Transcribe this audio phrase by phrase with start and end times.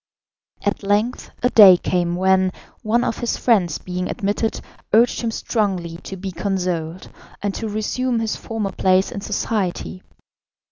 [0.63, 2.51] At length a day came when,
[2.81, 4.59] one of his friends being admitted,
[4.91, 7.11] urged him strongly to be consoled,
[7.43, 10.01] and to resume his former place in society.